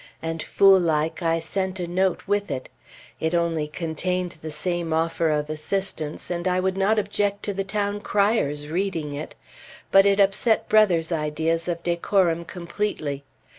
And, 0.19 0.41
fool 0.41 0.79
like, 0.79 1.21
I 1.21 1.39
sent 1.39 1.79
a 1.79 1.85
note 1.85 2.23
with 2.25 2.49
it. 2.49 2.69
It 3.19 3.35
only 3.35 3.67
contained 3.67 4.31
the 4.41 4.49
same 4.49 4.93
offer 4.93 5.29
of 5.29 5.47
assistance; 5.47 6.31
and 6.31 6.47
I 6.47 6.59
would 6.59 6.75
not 6.75 6.97
object 6.97 7.43
to 7.43 7.53
the 7.53 7.63
town 7.63 7.99
crier's 8.01 8.67
reading 8.67 9.13
it; 9.13 9.35
but 9.91 10.07
it 10.07 10.19
upset 10.19 10.67
Brother's 10.67 11.11
ideas 11.11 11.67
of 11.67 11.83
decorum 11.83 12.45
completely. 12.45 13.23